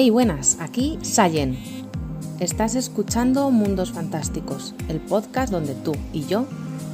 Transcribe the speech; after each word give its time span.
Hey, 0.00 0.10
buenas, 0.10 0.58
aquí 0.60 0.96
Sayen. 1.02 1.58
Estás 2.38 2.76
escuchando 2.76 3.50
Mundos 3.50 3.90
Fantásticos, 3.90 4.72
el 4.86 5.00
podcast 5.00 5.50
donde 5.50 5.74
tú 5.74 5.92
y 6.12 6.24
yo 6.24 6.46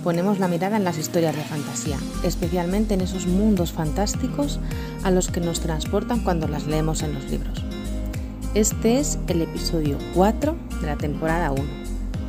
ponemos 0.02 0.38
la 0.38 0.48
mirada 0.48 0.78
en 0.78 0.84
las 0.84 0.96
historias 0.96 1.36
de 1.36 1.42
fantasía, 1.42 1.98
especialmente 2.22 2.94
en 2.94 3.02
esos 3.02 3.26
mundos 3.26 3.72
fantásticos 3.72 4.58
a 5.02 5.10
los 5.10 5.28
que 5.28 5.40
nos 5.40 5.60
transportan 5.60 6.20
cuando 6.20 6.48
las 6.48 6.66
leemos 6.66 7.02
en 7.02 7.12
los 7.12 7.30
libros. 7.30 7.62
Este 8.54 8.98
es 8.98 9.18
el 9.28 9.42
episodio 9.42 9.98
4 10.14 10.56
de 10.80 10.86
la 10.86 10.96
temporada 10.96 11.52
1 11.52 11.62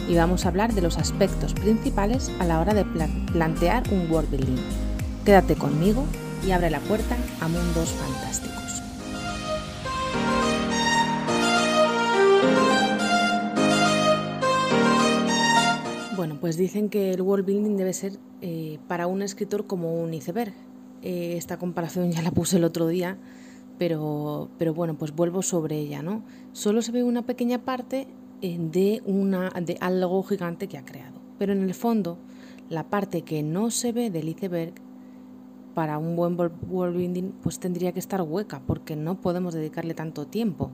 y 0.09 0.15
vamos 0.15 0.43
a 0.43 0.49
hablar 0.49 0.73
de 0.73 0.81
los 0.81 0.97
aspectos 0.97 1.53
principales 1.53 2.29
a 2.41 2.43
la 2.43 2.59
hora 2.59 2.73
de 2.73 2.83
plantear 3.31 3.83
un 3.93 4.11
world 4.11 4.29
building. 4.29 4.61
Quédate 5.23 5.55
conmigo 5.55 6.03
y 6.45 6.51
abre 6.51 6.69
la 6.69 6.81
puerta 6.81 7.15
a 7.39 7.47
mundos 7.47 7.91
fantásticos. 7.91 8.64
Pues 16.45 16.57
dicen 16.57 16.89
que 16.89 17.09
el 17.09 17.23
world 17.23 17.43
building 17.43 17.75
debe 17.75 17.91
ser 17.91 18.19
eh, 18.43 18.77
para 18.87 19.07
un 19.07 19.23
escritor 19.23 19.65
como 19.65 19.99
un 19.99 20.13
iceberg. 20.13 20.53
Eh, 21.01 21.37
esta 21.37 21.57
comparación 21.57 22.11
ya 22.11 22.21
la 22.21 22.29
puse 22.29 22.57
el 22.57 22.65
otro 22.65 22.85
día, 22.85 23.17
pero, 23.79 24.51
pero 24.59 24.71
bueno, 24.71 24.95
pues 24.95 25.15
vuelvo 25.15 25.41
sobre 25.41 25.79
ella, 25.79 26.03
¿no? 26.03 26.23
Solo 26.51 26.83
se 26.83 26.91
ve 26.91 27.03
una 27.03 27.23
pequeña 27.23 27.65
parte 27.65 28.05
eh, 28.43 28.59
de, 28.59 29.01
una, 29.07 29.49
de 29.49 29.79
algo 29.81 30.21
gigante 30.21 30.67
que 30.67 30.77
ha 30.77 30.85
creado. 30.85 31.19
Pero 31.39 31.51
en 31.51 31.63
el 31.63 31.73
fondo, 31.73 32.19
la 32.69 32.91
parte 32.91 33.23
que 33.23 33.41
no 33.41 33.71
se 33.71 33.91
ve 33.91 34.11
del 34.11 34.29
iceberg, 34.29 34.75
para 35.73 35.97
un 35.97 36.15
buen 36.15 36.37
world 36.37 36.95
building, 36.95 37.31
pues 37.41 37.57
tendría 37.57 37.91
que 37.91 37.99
estar 37.99 38.21
hueca, 38.21 38.61
porque 38.67 38.95
no 38.95 39.19
podemos 39.19 39.55
dedicarle 39.55 39.95
tanto 39.95 40.27
tiempo. 40.27 40.69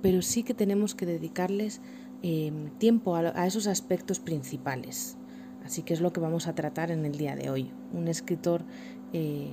Pero 0.00 0.22
sí 0.22 0.42
que 0.42 0.54
tenemos 0.54 0.94
que 0.94 1.04
dedicarles 1.04 1.82
Em, 2.22 2.70
tiempo 2.78 3.14
a, 3.14 3.46
esos 3.46 3.66
aspectos 3.66 4.20
principales. 4.20 5.16
Así 5.64 5.82
que 5.82 5.94
es 5.94 6.00
lo 6.00 6.12
que 6.12 6.20
vamos 6.20 6.46
a 6.46 6.54
tratar 6.54 6.90
en 6.90 7.04
el 7.04 7.16
día 7.18 7.36
de 7.36 7.50
hoy. 7.50 7.70
Un 7.92 8.08
escritor... 8.08 8.62
Eh, 9.12 9.50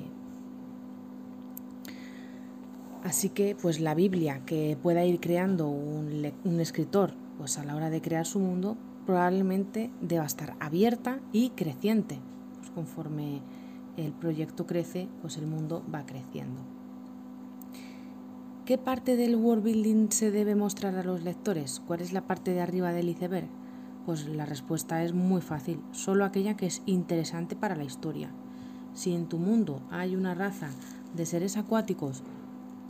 así 3.04 3.30
que 3.30 3.56
pues 3.62 3.80
la 3.80 3.94
Biblia 3.94 4.42
que 4.46 4.78
pueda 4.82 5.04
ir 5.04 5.20
creando 5.20 5.68
un, 5.68 6.32
un 6.46 6.60
escritor 6.60 7.14
pues 7.38 7.58
a 7.58 7.66
la 7.66 7.76
hora 7.76 7.90
de 7.90 8.02
crear 8.02 8.26
su 8.26 8.40
mundo 8.40 8.78
probablemente 9.06 9.92
deba 10.02 10.26
estar 10.26 10.56
abierta 10.60 11.20
y 11.32 11.50
creciente. 11.50 12.20
Pues 12.58 12.72
conforme 12.72 13.42
el 13.98 14.14
proyecto 14.14 14.66
crece, 14.66 15.08
pues 15.22 15.38
el 15.38 15.48
mundo 15.48 15.84
va 15.94 16.06
creciendo. 16.06 16.73
¿Qué 18.66 18.78
parte 18.78 19.18
del 19.18 19.36
world 19.36 19.62
building 19.62 20.08
se 20.12 20.32
debe 20.32 20.56
mostrar 20.56 20.96
a 20.96 21.04
los 21.04 21.22
lectores? 21.22 21.82
¿Cuál 21.86 22.00
es 22.00 22.14
la 22.14 22.22
parte 22.22 22.54
de 22.54 22.62
arriba 22.62 22.94
del 22.94 23.10
iceberg? 23.10 23.50
Pues 24.06 24.26
la 24.30 24.46
respuesta 24.46 25.04
es 25.04 25.12
muy 25.12 25.42
fácil, 25.42 25.82
solo 25.92 26.24
aquella 26.24 26.56
que 26.56 26.68
es 26.68 26.82
interesante 26.86 27.58
para 27.58 27.76
la 27.76 27.84
historia. 27.84 28.30
Si 28.94 29.14
en 29.14 29.28
tu 29.28 29.38
mundo 29.38 29.82
hay 29.92 30.16
una 30.16 30.34
raza 30.34 30.70
de 31.14 31.26
seres 31.26 31.58
acuáticos, 31.58 32.24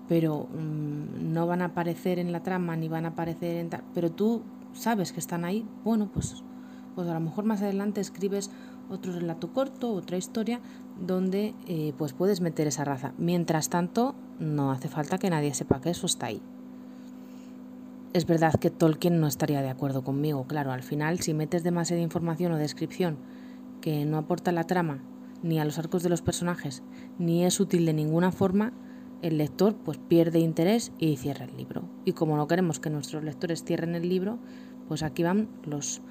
pero 0.08 0.44
mm, 0.44 1.34
no 1.34 1.48
van 1.48 1.64
a 1.64 1.66
aparecer 1.66 2.20
en 2.20 2.32
la 2.32 2.44
trama 2.44 2.76
ni 2.76 2.88
van 2.88 3.06
a 3.06 3.10
aparecer 3.10 3.58
en... 3.58 3.72
pero 3.96 4.12
tú 4.12 4.44
sabes 4.74 5.12
que 5.12 5.20
están 5.20 5.44
ahí, 5.44 5.66
bueno, 5.84 6.08
pues, 6.14 6.44
pues 6.94 7.08
a 7.08 7.16
lo 7.16 7.20
mejor 7.20 7.46
más 7.46 7.64
adelante 7.64 8.00
escribes 8.00 8.52
otro 8.92 9.12
relato 9.12 9.52
corto, 9.52 9.92
otra 9.92 10.18
historia, 10.18 10.60
donde 11.04 11.56
eh, 11.66 11.96
pues 11.98 12.14
puedes 12.14 12.42
meter 12.42 12.68
esa 12.68 12.86
raza. 12.86 13.14
Mientras 13.18 13.70
tanto, 13.70 14.14
no 14.40 14.72
hace 14.72 14.88
falta 14.88 15.18
que 15.18 15.30
nadie 15.30 15.54
sepa 15.54 15.82
que 15.82 15.90
eso 15.90 16.06
está 16.06 16.28
ahí. 16.28 16.42
Es 18.14 18.28
verdad 18.28 18.54
que 18.54 18.70
Tolkien 18.70 19.20
no 19.20 19.28
estaría 19.28 19.62
de 19.62 19.70
acuerdo 19.70 20.04
conmigo, 20.04 20.46
claro, 20.46 20.72
al 20.72 20.84
final 20.84 21.20
si 21.20 21.34
metes 21.34 21.64
demasiada 21.64 22.02
información 22.02 22.52
o 22.52 22.58
descripción 22.58 23.18
que 23.82 24.06
no 24.06 24.18
aporta 24.18 24.52
la 24.52 24.66
trama, 24.66 25.04
ni 25.42 25.60
a 25.60 25.66
los 25.66 25.78
arcos 25.78 26.04
de 26.04 26.10
los 26.10 26.22
personajes, 26.22 26.84
ni 27.20 27.44
es 27.44 27.60
útil 27.60 27.86
de 27.86 27.94
ninguna 27.94 28.32
forma, 28.32 28.72
el 29.22 29.38
lector 29.38 29.76
pues 29.76 29.98
pierde 29.98 30.40
interés 30.40 30.92
y 31.00 31.16
cierra 31.18 31.46
el 31.46 31.58
libro. 31.58 31.84
Y 32.06 32.14
como 32.14 32.38
no 32.38 32.48
queremos 32.48 32.80
que 32.80 32.90
nuestros 32.90 33.24
lectores 33.24 33.64
cierren 33.64 33.96
el 33.96 34.08
libro, 34.08 34.38
pues 34.88 35.02
aquí 35.02 35.24
van 35.24 35.50
los, 35.66 36.02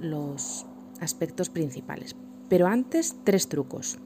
los 0.00 0.66
aspectos 1.00 1.50
principales. 1.50 2.16
Pero 2.48 2.66
antes, 2.66 3.16
tres 3.24 3.48
trucos. 3.48 3.98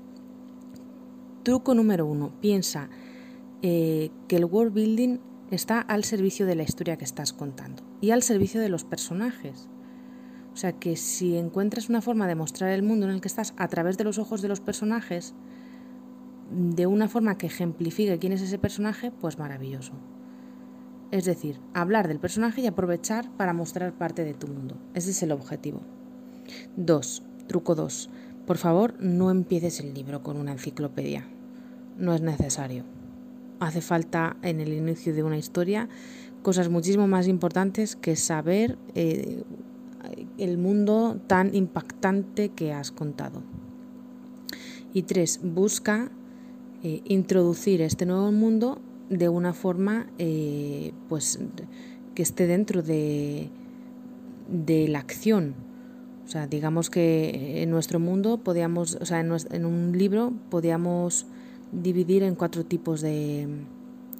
Truco 1.44 1.74
número 1.74 2.06
uno, 2.06 2.32
piensa 2.40 2.88
eh, 3.62 4.10
que 4.28 4.36
el 4.36 4.44
world 4.44 4.72
building 4.72 5.18
está 5.50 5.80
al 5.80 6.04
servicio 6.04 6.46
de 6.46 6.54
la 6.54 6.62
historia 6.62 6.96
que 6.96 7.04
estás 7.04 7.32
contando 7.32 7.82
y 8.00 8.10
al 8.10 8.22
servicio 8.22 8.60
de 8.60 8.68
los 8.68 8.84
personajes. 8.84 9.68
O 10.52 10.56
sea 10.56 10.72
que 10.72 10.96
si 10.96 11.36
encuentras 11.36 11.88
una 11.88 12.00
forma 12.00 12.26
de 12.26 12.34
mostrar 12.34 12.70
el 12.70 12.82
mundo 12.82 13.06
en 13.06 13.12
el 13.12 13.20
que 13.20 13.28
estás 13.28 13.54
a 13.56 13.68
través 13.68 13.96
de 13.96 14.04
los 14.04 14.18
ojos 14.18 14.42
de 14.42 14.48
los 14.48 14.60
personajes, 14.60 15.34
de 16.50 16.86
una 16.86 17.08
forma 17.08 17.36
que 17.36 17.46
ejemplifique 17.46 18.18
quién 18.18 18.32
es 18.32 18.42
ese 18.42 18.58
personaje, 18.58 19.10
pues 19.10 19.38
maravilloso. 19.38 19.92
Es 21.10 21.24
decir, 21.24 21.58
hablar 21.74 22.06
del 22.06 22.20
personaje 22.20 22.60
y 22.60 22.66
aprovechar 22.66 23.30
para 23.36 23.52
mostrar 23.52 23.92
parte 23.92 24.24
de 24.24 24.34
tu 24.34 24.46
mundo. 24.46 24.76
Ese 24.94 25.10
es 25.10 25.22
el 25.22 25.32
objetivo. 25.32 25.80
2. 26.76 27.22
Truco 27.46 27.74
2. 27.74 28.10
Por 28.46 28.56
favor, 28.56 28.94
no 29.00 29.30
empieces 29.30 29.80
el 29.80 29.94
libro 29.94 30.22
con 30.22 30.36
una 30.36 30.52
enciclopedia. 30.52 31.26
No 31.96 32.14
es 32.14 32.20
necesario 32.20 32.84
hace 33.60 33.80
falta 33.80 34.36
en 34.42 34.60
el 34.60 34.72
inicio 34.72 35.14
de 35.14 35.22
una 35.22 35.38
historia 35.38 35.88
cosas 36.42 36.68
muchísimo 36.68 37.06
más 37.08 37.28
importantes 37.28 37.96
que 37.96 38.16
saber 38.16 38.78
eh, 38.94 39.42
el 40.38 40.58
mundo 40.58 41.20
tan 41.26 41.54
impactante 41.54 42.50
que 42.50 42.72
has 42.72 42.90
contado. 42.90 43.42
Y 44.94 45.02
tres, 45.02 45.40
busca 45.42 46.10
eh, 46.82 47.02
introducir 47.04 47.82
este 47.82 48.06
nuevo 48.06 48.32
mundo 48.32 48.80
de 49.10 49.28
una 49.28 49.52
forma 49.52 50.06
pues 51.08 51.38
que 52.14 52.22
esté 52.22 52.46
dentro 52.46 52.82
de, 52.82 53.50
de 54.48 54.88
la 54.88 54.98
acción. 54.98 55.54
O 56.26 56.30
sea, 56.30 56.46
digamos 56.46 56.90
que 56.90 57.62
en 57.62 57.70
nuestro 57.70 58.00
mundo 58.00 58.38
podíamos, 58.38 58.98
o 59.00 59.06
sea, 59.06 59.20
en, 59.20 59.32
en 59.50 59.64
un 59.64 59.96
libro 59.96 60.32
podíamos 60.50 61.26
dividir 61.72 62.22
en 62.22 62.34
cuatro 62.34 62.64
tipos 62.64 63.00
de, 63.00 63.48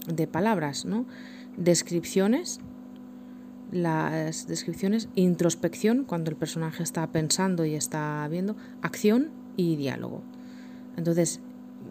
de 0.07 0.27
palabras, 0.27 0.85
¿no? 0.85 1.07
Descripciones, 1.57 2.61
las 3.73 4.47
descripciones, 4.47 5.09
introspección, 5.15 6.05
cuando 6.05 6.31
el 6.31 6.37
personaje 6.37 6.83
está 6.83 7.07
pensando 7.09 7.65
y 7.65 7.75
está 7.75 8.27
viendo, 8.31 8.57
acción 8.83 9.31
y 9.57 9.77
diálogo. 9.77 10.23
Entonces, 10.97 11.41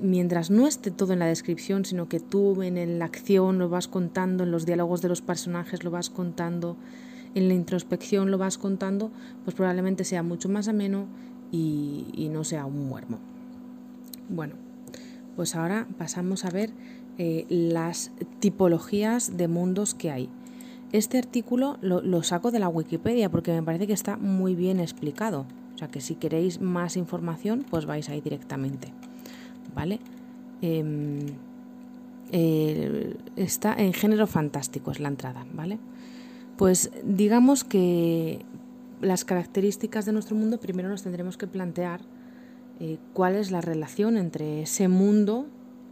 mientras 0.02 0.50
no 0.50 0.68
esté 0.68 0.92
todo 0.92 1.14
en 1.14 1.20
la 1.20 1.26
descripción, 1.26 1.86
sino 1.86 2.10
que 2.10 2.20
tú 2.20 2.62
en 2.64 3.00
la 3.00 3.06
acción 3.06 3.60
lo 3.60 3.70
vas 3.70 3.88
contando, 3.88 4.44
en 4.44 4.52
los 4.52 4.66
diálogos 4.66 5.02
de 5.02 5.10
los 5.10 5.22
personajes 5.22 5.84
lo 5.84 5.92
vas 5.92 6.10
contando, 6.10 6.78
en 7.36 7.48
la 7.48 7.54
introspección 7.54 8.32
lo 8.32 8.38
vas 8.38 8.58
contando, 8.58 9.12
pues 9.44 9.56
probablemente 9.56 10.04
sea 10.04 10.24
mucho 10.24 10.50
más 10.50 10.68
ameno 10.68 11.06
y, 11.52 12.08
y 12.14 12.30
no 12.30 12.44
sea 12.44 12.66
un 12.66 12.88
muermo. 12.88 13.20
Bueno, 14.30 14.56
pues 15.38 15.56
ahora 15.56 15.88
pasamos 16.00 16.44
a 16.46 16.50
ver 16.50 16.72
eh, 17.20 17.46
las 17.48 18.12
tipologías 18.40 19.38
de 19.38 19.48
mundos 19.48 19.94
que 19.94 20.10
hay. 20.10 20.30
Este 20.92 21.20
artículo 21.20 21.78
lo, 21.82 22.24
saco 22.24 22.50
de 22.50 22.58
la 22.58 22.70
Wikipedia 22.70 23.30
porque 23.30 23.54
me 23.54 23.62
parece 23.62 23.86
que 23.86 23.94
está 23.94 24.18
muy 24.18 24.56
bien 24.56 24.80
explicado. 24.80 25.46
O 25.76 25.78
sea 25.78 25.90
que 25.90 26.02
si 26.02 26.16
queréis 26.16 26.60
más 26.60 26.98
información, 26.98 27.64
pues 27.70 27.86
vais 27.86 28.10
ahí 28.10 28.20
directamente. 28.20 28.92
¿Vale? 29.76 30.00
Em, 30.64 31.20
eh, 32.32 33.16
está 33.36 33.76
en 33.76 33.94
género 33.94 34.26
fantástico, 34.26 34.90
es 34.90 35.00
la 35.00 35.10
entrada, 35.10 35.46
¿vale? 35.54 35.78
Pues 36.58 36.90
digamos 37.04 37.64
que 37.64 38.44
las 39.02 39.24
características 39.24 40.06
de 40.06 40.14
nuestro 40.14 40.36
mundo 40.36 40.60
primero 40.60 40.90
nos 40.90 41.04
tendremos 41.04 41.38
que 41.38 41.46
plantear 41.46 42.02
eh, 42.80 42.98
cuál 43.14 43.36
es 43.36 43.52
la 43.52 43.62
relación 43.62 44.18
entre 44.18 44.62
ese 44.62 44.88
mundo 44.88 45.48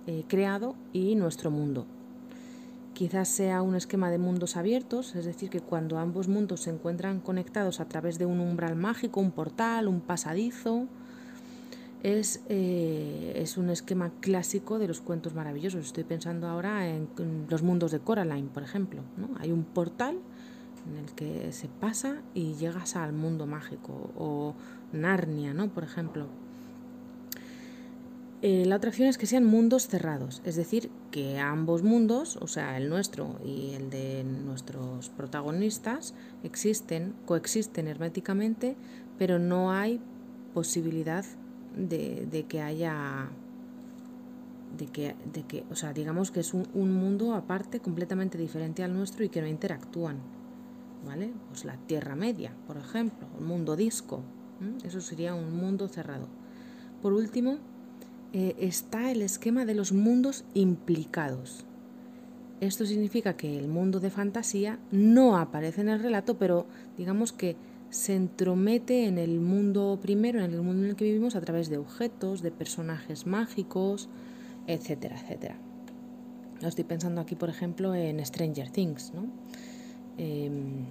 eh, 0.07 0.23
creado 0.27 0.75
y 0.93 1.15
nuestro 1.15 1.49
mundo. 1.49 1.87
Quizás 2.93 3.27
sea 3.27 3.61
un 3.61 3.75
esquema 3.75 4.11
de 4.11 4.19
mundos 4.19 4.55
abiertos, 4.55 5.15
es 5.15 5.25
decir, 5.25 5.49
que 5.49 5.61
cuando 5.61 5.97
ambos 5.97 6.27
mundos 6.27 6.61
se 6.61 6.69
encuentran 6.69 7.19
conectados 7.19 7.79
a 7.79 7.85
través 7.85 8.19
de 8.19 8.25
un 8.25 8.39
umbral 8.39 8.75
mágico, 8.75 9.19
un 9.19 9.31
portal, 9.31 9.87
un 9.87 9.99
pasadizo, 9.99 10.87
es, 12.03 12.43
eh, 12.49 13.33
es, 13.35 13.57
un 13.57 13.71
esquema 13.71 14.11
clásico 14.21 14.77
de 14.77 14.87
los 14.87 15.01
cuentos 15.01 15.33
maravillosos. 15.33 15.87
Estoy 15.87 16.03
pensando 16.03 16.47
ahora 16.47 16.87
en, 16.87 17.09
los 17.49 17.63
mundos 17.63 17.91
de 17.91 17.99
Coraline, 17.99 18.47
por 18.47 18.61
ejemplo. 18.61 19.01
¿no? 19.17 19.29
Hay 19.39 19.51
un 19.51 19.63
portal 19.63 20.19
en 20.87 20.97
el 21.03 21.11
que 21.13 21.51
se 21.51 21.67
pasa 21.67 22.21
y 22.35 22.53
llegas 22.53 22.95
al 22.95 23.11
mundo 23.11 23.47
mágico, 23.47 24.11
o 24.15 24.53
Narnia, 24.93 25.55
¿no? 25.55 25.67
por 25.69 25.83
ejemplo. 25.83 26.27
Eh, 28.41 28.65
la 28.65 28.75
otra 28.75 28.89
opción 28.89 29.07
es 29.07 29.17
que 29.17 29.25
sean 29.25 29.45
mundos 29.45 29.87
cerrados, 29.87 30.41
es 30.45 30.55
decir, 30.55 30.91
que 31.09 31.39
ambos 31.39 31.83
mundos, 31.83 32.37
o 32.37 32.47
sea, 32.47 32.77
el 32.77 32.89
nuestro 32.89 33.39
y 33.43 33.73
el 33.73 33.89
de 33.89 34.23
nuestros 34.23 35.09
protagonistas, 35.09 36.13
existen, 36.43 37.15
coexisten 37.25 37.87
herméticamente, 37.87 38.75
pero 39.17 39.39
no 39.39 39.71
hay 39.71 40.01
posibilidad 40.53 41.25
de, 41.75 42.45
que 42.47 42.61
haya 42.61 43.29
de 44.77 44.87
que, 44.87 45.15
de 45.33 45.43
que, 45.43 45.63
o 45.71 45.75
sea, 45.75 45.93
digamos 45.93 46.29
que 46.29 46.41
es 46.41 46.53
un, 46.53 46.67
mundo 46.73 47.33
aparte 47.33 47.79
completamente 47.79 48.37
diferente 48.37 48.83
al 48.83 48.93
nuestro 48.93 49.23
y 49.23 49.29
que 49.29 49.41
no 49.41 49.47
interactúan, 49.47 50.17
¿vale? 51.05 51.33
Pues 51.47 51.63
la 51.63 51.77
Tierra 51.77 52.15
Media, 52.15 52.53
por 52.67 52.77
ejemplo, 52.77 53.27
el 53.39 53.45
mundo 53.45 53.77
disco, 53.77 54.21
eso 54.83 55.01
sería 55.01 55.33
un 55.33 55.55
mundo 55.55 55.87
cerrado. 55.87 56.27
Por 57.01 57.13
último, 57.13 57.57
eh, 58.37 58.53
está 58.59 59.11
el 59.11 59.21
esquema 59.21 59.63
de 59.63 59.75
los 59.75 59.93
mundos 59.93 60.43
implicados. 60.53 61.63
Esto 62.59 62.85
significa 62.85 63.37
que 63.37 63.57
el 63.57 63.69
mundo 63.69 64.01
de 64.01 64.09
fantasía 64.09 64.77
no 64.91 65.37
aparece 65.37 65.79
en 65.79 65.87
el 65.87 66.03
relato, 66.03 66.37
pero 66.37 66.65
digamos 66.97 67.31
que 67.31 67.55
se 67.91 68.13
entromete 68.13 69.05
en 69.05 69.19
el 69.19 69.39
mundo 69.39 69.97
primero, 70.01 70.43
en 70.43 70.51
el 70.53 70.61
mundo 70.61 70.83
en 70.83 70.89
el 70.89 70.95
que 70.97 71.05
vivimos, 71.05 71.37
a 71.37 71.39
través 71.39 71.69
de 71.69 71.77
objetos, 71.77 72.41
de 72.41 72.51
personajes 72.51 73.25
mágicos, 73.25 74.09
etcétera, 74.67 75.17
etcétera. 75.17 75.55
Estoy 76.61 76.83
pensando 76.83 77.21
aquí, 77.21 77.35
por 77.35 77.47
ejemplo, 77.47 77.95
en 77.95 78.25
Stranger 78.25 78.69
Things, 78.69 79.13
¿no? 79.13 79.27
Em, 80.17 80.83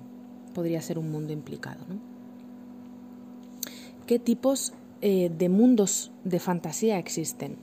podría 0.54 0.80
ser 0.80 0.98
un 0.98 1.10
mundo 1.10 1.34
implicado, 1.34 1.84
¿no? 1.90 1.98
¿Qué 4.06 4.18
tipos 4.18 4.72
eh, 5.00 5.30
de 5.36 5.48
mundos 5.48 6.12
de 6.24 6.38
fantasía 6.38 6.98
existen? 6.98 7.56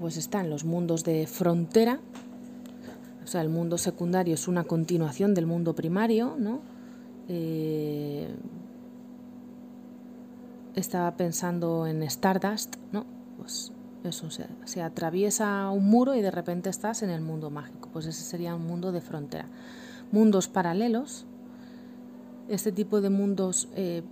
Pues 0.00 0.16
están 0.16 0.50
los 0.50 0.64
mundos 0.64 1.04
de 1.04 1.26
frontera, 1.26 2.00
o 3.26 3.28
sea, 3.28 3.40
el 3.40 3.48
mundo 3.48 3.76
secundario 3.76 4.34
es 4.34 4.46
una 4.46 4.62
continuación 4.62 5.34
del 5.34 5.46
mundo 5.46 5.74
primario, 5.74 6.36
¿no? 6.38 6.60
Eh, 7.28 8.28
estaba 10.76 11.16
pensando 11.16 11.88
en 11.88 12.04
Stardust, 12.04 12.76
¿no? 12.92 13.04
Pues 13.36 13.72
eso, 14.04 14.28
se, 14.30 14.82
atraviesa 14.82 15.68
un 15.70 15.90
muro 15.90 16.14
y 16.14 16.22
de 16.22 16.30
repente 16.30 16.70
estás 16.70 17.02
en 17.02 17.10
el 17.10 17.20
mundo 17.20 17.50
mágico. 17.50 17.88
Pues 17.92 18.06
ese 18.06 18.22
sería 18.22 18.54
un 18.54 18.64
mundo 18.64 18.92
de 18.92 19.00
frontera. 19.00 19.46
Mundos 20.12 20.46
paralelos. 20.46 21.26
Este 22.48 22.70
tipo 22.70 23.00
de 23.00 23.10
mundos 23.10 23.68
eh, 23.74 24.04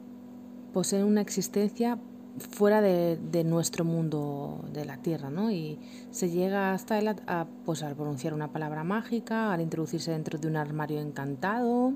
poseen 0.72 1.04
una 1.04 1.20
existencia 1.20 1.98
fuera 2.38 2.80
de, 2.80 3.44
nuestro 3.44 3.84
mundo 3.84 4.64
de 4.72 4.84
la 4.84 4.96
Tierra, 4.98 5.30
¿no? 5.30 5.50
Y 5.50 5.78
se 6.10 6.30
llega 6.30 6.72
hasta 6.72 6.98
él 6.98 7.08
a, 7.08 7.46
pues, 7.64 7.82
al 7.82 7.94
pronunciar 7.94 8.34
una 8.34 8.52
palabra 8.52 8.84
mágica, 8.84 9.52
al 9.52 9.60
introducirse 9.60 10.10
dentro 10.10 10.38
de 10.38 10.48
un 10.48 10.56
armario 10.56 11.00
encantado, 11.00 11.92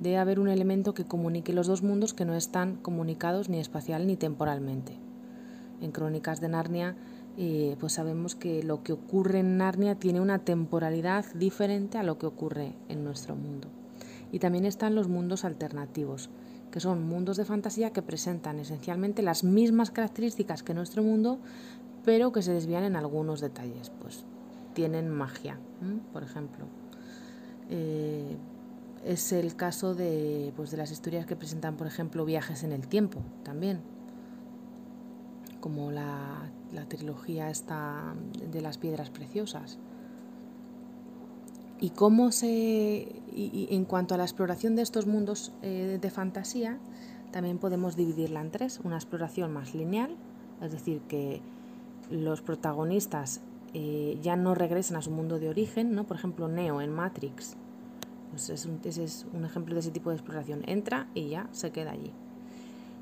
debe 0.00 0.18
haber 0.18 0.40
un 0.40 0.48
elemento 0.48 0.94
que 0.94 1.04
comunique 1.04 1.52
los 1.52 1.66
dos 1.66 1.82
mundos 1.82 2.14
que 2.14 2.24
no 2.24 2.34
están 2.34 2.76
comunicados 2.76 3.48
ni 3.48 3.58
espacial 3.60 4.06
ni 4.06 4.16
temporalmente. 4.16 4.98
En 5.80 5.92
Crónicas 5.92 6.40
de 6.40 6.48
Narnia 6.48 6.96
eh, 7.36 7.76
pues 7.80 7.94
sabemos 7.94 8.36
que 8.36 8.62
lo 8.62 8.84
que 8.84 8.92
ocurre 8.92 9.40
en 9.40 9.56
Narnia 9.56 9.96
tiene 9.96 10.20
una 10.20 10.38
temporalidad 10.38 11.24
diferente 11.34 11.98
a 11.98 12.04
lo 12.04 12.16
que 12.16 12.26
ocurre 12.26 12.74
en 12.88 13.02
nuestro 13.02 13.34
mundo. 13.34 13.68
Y 14.30 14.38
también 14.38 14.64
están 14.64 14.94
los 14.94 15.08
mundos 15.08 15.44
alternativos, 15.44 16.30
que 16.74 16.80
son 16.80 17.06
mundos 17.06 17.36
de 17.36 17.44
fantasía 17.44 17.92
que 17.92 18.02
presentan 18.02 18.58
esencialmente 18.58 19.22
las 19.22 19.44
mismas 19.44 19.92
características 19.92 20.64
que 20.64 20.74
nuestro 20.74 21.04
mundo, 21.04 21.38
pero 22.04 22.32
que 22.32 22.42
se 22.42 22.52
desvían 22.52 22.82
en 22.82 22.96
algunos 22.96 23.40
detalles. 23.40 23.92
Pues 24.00 24.24
tienen 24.72 25.08
magia, 25.08 25.56
por 26.12 26.24
ejemplo. 26.24 26.64
Eh, 27.70 28.36
es 29.04 29.30
el 29.30 29.54
caso 29.54 29.94
de, 29.94 30.52
pues, 30.56 30.72
de 30.72 30.76
las 30.76 30.90
historias 30.90 31.26
que 31.26 31.36
presentan, 31.36 31.76
por 31.76 31.86
ejemplo, 31.86 32.24
viajes 32.24 32.64
en 32.64 32.72
el 32.72 32.88
tiempo 32.88 33.20
también, 33.44 33.80
como 35.60 35.92
la, 35.92 36.50
trilogía 36.88 37.50
esta 37.50 38.16
de 38.50 38.60
las 38.60 38.78
piedras 38.78 39.10
preciosas. 39.10 39.78
Y 41.84 41.90
cómo 41.90 42.32
se. 42.32 42.48
Y, 43.36 43.68
en 43.70 43.84
cuanto 43.84 44.14
a 44.14 44.16
la 44.16 44.24
exploración 44.24 44.74
de 44.74 44.80
estos 44.80 45.06
mundos 45.06 45.52
eh, 45.60 45.98
de 46.00 46.10
fantasía, 46.10 46.78
también 47.30 47.58
podemos 47.58 47.94
dividirla 47.94 48.40
en 48.40 48.50
tres. 48.50 48.80
Una 48.84 48.96
exploración 48.96 49.52
más 49.52 49.74
lineal, 49.74 50.16
es 50.62 50.72
decir, 50.72 51.02
que 51.08 51.42
los 52.10 52.40
protagonistas 52.40 53.42
eh, 53.74 54.18
ya 54.22 54.34
no 54.34 54.54
regresan 54.54 54.96
a 54.96 55.02
su 55.02 55.10
mundo 55.10 55.38
de 55.38 55.50
origen, 55.50 55.94
¿no? 55.94 56.04
Por 56.04 56.16
ejemplo, 56.16 56.48
Neo 56.48 56.80
en 56.80 56.90
Matrix 56.90 57.54
pues 58.30 58.48
es 58.48 58.64
un, 58.64 58.80
ese 58.82 59.04
es 59.04 59.26
un 59.34 59.44
ejemplo 59.44 59.74
de 59.74 59.80
ese 59.80 59.90
tipo 59.90 60.08
de 60.08 60.16
exploración. 60.16 60.62
Entra 60.66 61.08
y 61.12 61.28
ya 61.28 61.48
se 61.52 61.70
queda 61.70 61.90
allí. 61.90 62.12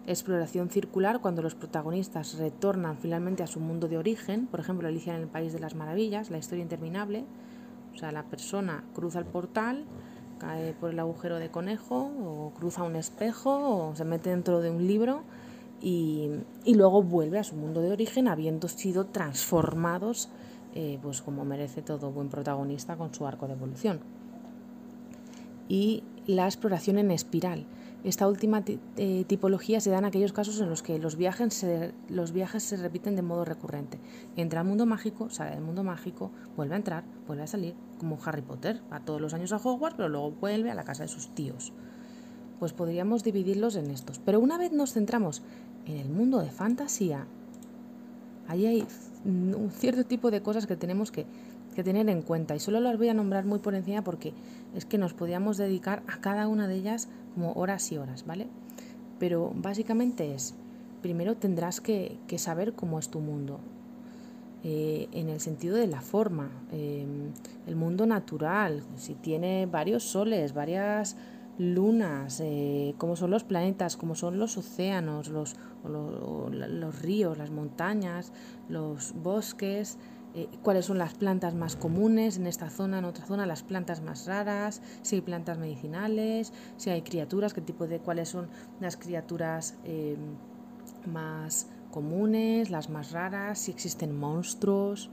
Exploración 0.08 0.70
circular 0.70 1.20
cuando 1.20 1.40
los 1.40 1.54
protagonistas 1.54 2.36
retornan 2.36 2.98
finalmente 2.98 3.44
a 3.44 3.46
su 3.46 3.60
mundo 3.60 3.86
de 3.86 3.96
origen, 3.96 4.48
por 4.48 4.58
ejemplo, 4.58 4.88
Alicia 4.88 5.14
en 5.14 5.22
el 5.22 5.28
País 5.28 5.52
de 5.52 5.60
las 5.60 5.76
Maravillas, 5.76 6.30
la 6.32 6.38
historia 6.38 6.62
interminable. 6.64 7.26
O 7.94 7.98
sea, 7.98 8.12
la 8.12 8.24
persona 8.24 8.84
cruza 8.94 9.18
el 9.18 9.26
portal, 9.26 9.84
cae 10.38 10.72
por 10.72 10.90
el 10.90 10.98
agujero 10.98 11.38
de 11.38 11.50
conejo, 11.50 12.10
o 12.24 12.52
cruza 12.54 12.82
un 12.82 12.96
espejo, 12.96 13.88
o 13.88 13.96
se 13.96 14.04
mete 14.04 14.30
dentro 14.30 14.60
de 14.60 14.70
un 14.70 14.86
libro 14.86 15.22
y, 15.80 16.30
y 16.64 16.74
luego 16.74 17.02
vuelve 17.02 17.38
a 17.38 17.44
su 17.44 17.54
mundo 17.54 17.80
de 17.80 17.92
origen 17.92 18.28
habiendo 18.28 18.68
sido 18.68 19.06
transformados, 19.06 20.30
eh, 20.74 20.98
pues 21.02 21.22
como 21.22 21.44
merece 21.44 21.82
todo 21.82 22.10
buen 22.10 22.28
protagonista 22.28 22.96
con 22.96 23.12
su 23.14 23.26
arco 23.26 23.46
de 23.46 23.54
evolución 23.54 24.00
y 25.68 26.02
la 26.26 26.44
exploración 26.44 26.98
en 26.98 27.10
espiral. 27.10 27.64
Esta 28.04 28.26
última 28.26 28.64
eh, 28.66 29.24
tipología 29.28 29.80
se 29.80 29.90
da 29.90 29.98
en 29.98 30.04
aquellos 30.04 30.32
casos 30.32 30.60
en 30.60 30.68
los 30.68 30.82
que 30.82 30.98
los 30.98 31.14
viajes, 31.14 31.54
se, 31.54 31.94
los 32.08 32.32
viajes 32.32 32.64
se 32.64 32.76
repiten 32.76 33.14
de 33.14 33.22
modo 33.22 33.44
recurrente. 33.44 34.00
Entra 34.36 34.60
al 34.60 34.66
mundo 34.66 34.86
mágico, 34.86 35.30
sale 35.30 35.52
del 35.52 35.60
mundo 35.60 35.84
mágico, 35.84 36.32
vuelve 36.56 36.74
a 36.74 36.78
entrar, 36.78 37.04
vuelve 37.28 37.44
a 37.44 37.46
salir, 37.46 37.76
como 37.98 38.18
Harry 38.24 38.42
Potter, 38.42 38.80
va 38.92 39.04
todos 39.04 39.20
los 39.20 39.34
años 39.34 39.52
a 39.52 39.58
Hogwarts, 39.58 39.96
pero 39.96 40.08
luego 40.08 40.32
vuelve 40.32 40.72
a 40.72 40.74
la 40.74 40.82
casa 40.82 41.04
de 41.04 41.08
sus 41.08 41.32
tíos. 41.32 41.72
Pues 42.58 42.72
podríamos 42.72 43.22
dividirlos 43.22 43.76
en 43.76 43.88
estos. 43.92 44.18
Pero 44.18 44.40
una 44.40 44.58
vez 44.58 44.72
nos 44.72 44.92
centramos 44.92 45.42
en 45.86 45.96
el 45.96 46.08
mundo 46.08 46.40
de 46.40 46.50
fantasía, 46.50 47.28
ahí 48.48 48.66
hay 48.66 48.86
un 49.24 49.70
cierto 49.70 50.04
tipo 50.04 50.32
de 50.32 50.42
cosas 50.42 50.66
que 50.66 50.74
tenemos 50.74 51.12
que 51.12 51.24
que 51.72 51.84
tener 51.84 52.08
en 52.08 52.22
cuenta 52.22 52.54
y 52.54 52.60
solo 52.60 52.80
las 52.80 52.96
voy 52.98 53.08
a 53.08 53.14
nombrar 53.14 53.44
muy 53.44 53.58
por 53.58 53.74
encima 53.74 54.02
porque 54.02 54.32
es 54.74 54.84
que 54.84 54.98
nos 54.98 55.14
podíamos 55.14 55.56
dedicar 55.56 56.02
a 56.06 56.20
cada 56.20 56.48
una 56.48 56.68
de 56.68 56.76
ellas 56.76 57.08
como 57.34 57.52
horas 57.52 57.90
y 57.92 57.98
horas, 57.98 58.26
¿vale? 58.26 58.46
Pero 59.18 59.52
básicamente 59.54 60.34
es, 60.34 60.54
primero 61.00 61.36
tendrás 61.36 61.80
que, 61.80 62.18
saber 62.36 62.74
cómo 62.74 62.98
es 62.98 63.08
tu 63.08 63.20
mundo, 63.20 63.60
eh, 64.64 65.08
en 65.12 65.28
el 65.28 65.40
sentido 65.40 65.76
de 65.76 65.86
la 65.86 66.00
forma, 66.00 66.50
em, 66.70 67.32
el 67.66 67.76
mundo 67.76 68.06
natural, 68.06 68.82
si 68.96 69.14
tiene 69.14 69.66
varios 69.66 70.04
soles, 70.04 70.54
varias 70.54 71.16
lunas, 71.58 72.40
eh, 72.42 72.94
cómo 72.98 73.16
son 73.16 73.30
los 73.30 73.44
planetas, 73.44 73.96
cómo 73.96 74.14
son 74.14 74.38
los 74.38 74.56
océanos, 74.56 75.28
los, 75.28 75.56
los 75.84 77.02
ríos, 77.02 77.38
las 77.38 77.50
montañas, 77.50 78.32
los 78.68 79.12
bosques, 79.14 79.98
eh, 80.34 80.48
cuáles 80.62 80.86
son 80.86 80.98
las 80.98 81.14
plantas 81.14 81.54
más 81.54 81.76
comunes 81.76 82.38
en 82.38 82.46
esta 82.46 82.70
zona, 82.70 82.98
en 82.98 83.04
otra 83.04 83.26
zona, 83.26 83.44
las 83.44 83.62
plantas 83.62 84.00
más 84.00 84.26
raras, 84.26 84.80
si 85.02 85.16
hay 85.16 85.20
plantas 85.20 85.58
medicinales, 85.58 86.52
si 86.78 86.90
hay 86.90 87.02
criaturas, 87.02 87.52
qué 87.52 87.60
tipo 87.60 87.86
de, 87.86 87.98
cuáles 87.98 88.30
son 88.30 88.48
las 88.80 88.96
criaturas 88.96 89.76
eh, 89.84 90.16
más 91.06 91.68
comunes, 91.90 92.70
las 92.70 92.88
más 92.88 93.12
raras, 93.12 93.58
si 93.58 93.70
existen 93.70 94.16
monstruos. 94.18 95.10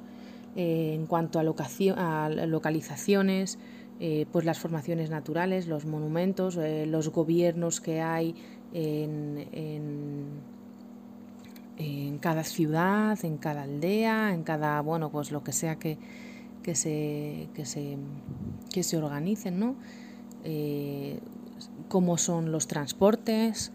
Eh, 0.55 0.93
en 0.95 1.05
cuanto 1.05 1.37
a, 1.37 1.43
locación, 1.43 1.99
a 1.99 2.29
localizaciones, 2.29 3.59
pues 4.31 4.45
las 4.45 4.59
formaciones 4.59 5.09
naturales, 5.09 5.67
los 5.67 5.85
monumentos, 5.85 6.57
los 6.57 7.09
gobiernos 7.09 7.81
que 7.81 7.99
hay 7.99 8.33
en 8.71 9.49
en 9.51 10.58
cada 12.19 12.43
ciudad, 12.43 13.17
en 13.23 13.37
cada 13.37 13.63
aldea, 13.63 14.33
en 14.33 14.43
cada, 14.43 14.81
bueno, 14.81 15.09
pues 15.09 15.31
lo 15.31 15.43
que 15.43 15.53
sea 15.53 15.77
que, 15.77 15.97
que, 16.63 16.75
se, 16.75 17.47
que, 17.53 17.65
se, 17.65 17.97
que 18.71 18.83
se 18.83 18.97
organicen, 18.97 19.59
¿no? 19.59 19.75
Eh, 20.43 21.19
cómo 21.87 22.17
son 22.17 22.51
los 22.51 22.67
transportes, 22.67 23.71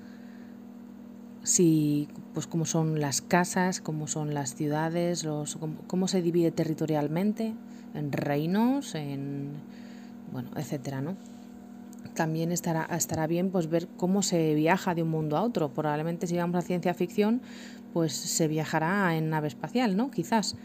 si, 1.42 2.08
pues 2.32 2.46
cómo 2.46 2.64
son 2.64 3.00
las 3.00 3.20
casas, 3.20 3.80
cómo 3.80 4.06
son 4.06 4.34
las 4.34 4.54
ciudades, 4.54 5.24
los, 5.24 5.58
cómo, 5.86 6.08
se 6.08 6.22
divide 6.22 6.50
territorialmente, 6.50 7.54
en 7.94 8.12
reinos, 8.12 8.94
en, 8.94 9.52
bueno, 10.32 10.50
etcétera, 10.56 11.00
¿no? 11.00 11.16
También 12.14 12.52
estará, 12.52 12.84
estará 12.96 13.26
bien 13.26 13.50
pues 13.50 13.68
ver 13.68 13.88
cómo 13.96 14.22
se 14.22 14.54
viaja 14.54 14.94
de 14.94 15.02
un 15.02 15.10
mundo 15.10 15.36
a 15.36 15.42
otro. 15.42 15.72
Probablemente 15.72 16.26
si 16.26 16.36
vamos 16.36 16.56
a 16.56 16.62
ciencia 16.62 16.94
ficción, 16.94 17.40
pues 17.92 18.12
se 18.12 18.48
viajará 18.48 19.16
en 19.16 19.30
nave 19.30 19.48
espacial, 19.48 19.96
¿no? 19.96 20.10
Quizás. 20.10 20.56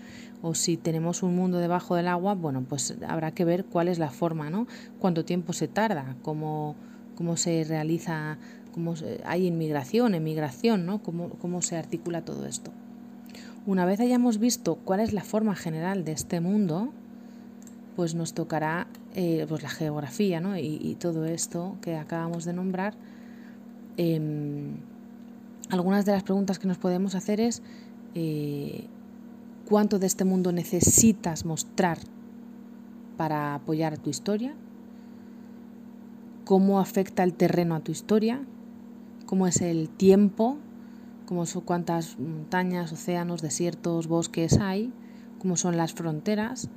O 0.41 0.55
si 0.55 0.77
tenemos 0.77 1.21
un 1.21 1.35
mundo 1.35 1.59
debajo 1.59 1.95
del 1.95 2.07
agua, 2.07 2.33
bueno, 2.33 2.63
pues 2.67 2.95
habrá 3.07 3.31
que 3.31 3.45
ver 3.45 3.65
cuál 3.65 3.87
es 3.87 3.99
la 3.99 4.09
forma, 4.09 4.49
¿no? 4.49 4.67
Cuánto 4.99 5.25
tiempo 5.25 5.53
se 5.53 5.67
tarda, 5.67 6.15
cómo, 6.23 6.75
cómo 7.15 7.37
se 7.37 7.63
realiza, 7.65 8.37
cómo 8.73 8.95
hay 9.25 9.47
inmigración, 9.47 10.15
emigración, 10.15 10.85
¿no? 10.85 11.03
Cómo, 11.03 11.29
cómo 11.29 11.61
se 11.61 11.77
articula 11.77 12.23
todo 12.23 12.45
esto. 12.45 12.71
Una 13.65 13.85
vez 13.85 13.99
hayamos 13.99 14.39
visto 14.39 14.75
cuál 14.75 15.01
es 15.01 15.13
la 15.13 15.23
forma 15.23 15.55
general 15.55 16.05
de 16.05 16.13
este 16.13 16.39
mundo, 16.39 16.93
pues 17.95 18.15
nos 18.15 18.33
tocará 18.33 18.87
eh, 19.15 19.45
pues 19.49 19.63
la 19.63 19.69
geografía 19.69 20.39
¿no? 20.39 20.57
y, 20.57 20.95
todo 20.99 21.25
esto 21.25 21.77
que 21.81 21.95
acabamos 21.95 22.45
de 22.45 22.53
nombrar. 22.53 22.93
Em, 23.97 24.77
algunas 25.69 26.05
de 26.05 26.11
las 26.11 26.23
preguntas 26.23 26.59
que 26.59 26.67
nos 26.67 26.77
podemos 26.77 27.15
hacer 27.15 27.39
es 27.41 27.61
eh, 28.15 28.87
cuánto 29.65 29.99
de 29.99 30.07
este 30.07 30.25
mundo 30.25 30.51
necesitas 30.51 31.45
mostrar 31.45 31.99
para 33.17 33.55
apoyar 33.55 33.97
tu 33.97 34.09
historia, 34.09 34.53
cómo 36.45 36.79
afecta 36.79 37.23
el 37.23 37.33
terreno 37.33 37.75
a 37.75 37.81
tu 37.81 37.91
historia, 37.91 38.41
cómo 39.25 39.45
es 39.45 39.61
el 39.61 39.89
tiempo, 39.89 40.57
cómo 41.25 41.45
son, 41.45 41.61
cuántas 41.61 42.17
montañas, 42.17 42.91
océanos, 42.91 43.41
desiertos, 43.41 44.07
bosques 44.07 44.59
hay, 44.59 44.91
cómo 45.37 45.55
son 45.57 45.77
las 45.77 45.93
fronteras, 45.93 46.69